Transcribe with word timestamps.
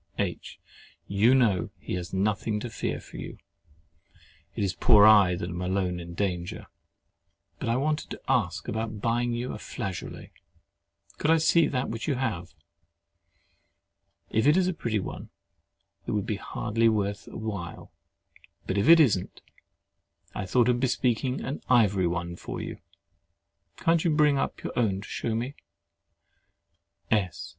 H. 0.17 0.59
You 1.07 1.35
know 1.35 1.69
he 1.77 1.93
has 1.93 2.11
nothing 2.11 2.59
to 2.61 2.71
fear 2.71 2.99
for 2.99 3.17
you—it 3.17 3.39
is 4.63 4.73
poor 4.73 5.05
I 5.05 5.35
that 5.35 5.47
am 5.51 5.61
alone 5.61 5.99
in 5.99 6.15
danger. 6.15 6.65
But 7.59 7.69
I 7.69 7.75
wanted 7.75 8.09
to 8.09 8.21
ask 8.27 8.67
about 8.67 8.99
buying 8.99 9.33
you 9.33 9.53
a 9.53 9.59
flageolet. 9.59 10.31
Could 11.19 11.29
I 11.29 11.37
see 11.37 11.67
that 11.67 11.89
which 11.89 12.07
you 12.07 12.15
have? 12.15 12.55
If 14.31 14.47
it 14.47 14.57
is 14.57 14.67
a 14.67 14.73
pretty 14.73 14.99
one, 14.99 15.29
it 16.07 16.13
would 16.13 16.27
hardly 16.35 16.85
be 16.85 16.89
worth 16.89 17.27
while; 17.27 17.91
but 18.65 18.79
if 18.79 18.89
it 18.89 18.99
isn't, 18.99 19.43
I 20.33 20.47
thought 20.47 20.67
of 20.69 20.79
bespeaking 20.79 21.41
an 21.41 21.61
ivory 21.69 22.07
one 22.07 22.37
for 22.37 22.59
you. 22.59 22.79
Can't 23.77 24.03
you 24.03 24.09
bring 24.09 24.39
up 24.39 24.63
your 24.63 24.73
own 24.75 25.01
to 25.01 25.07
shew 25.07 25.35
me? 25.35 25.53
S. 27.11 27.49